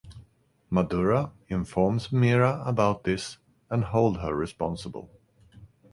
[0.71, 3.37] Madhura informs Meera about this
[3.69, 5.11] and hold her responsible.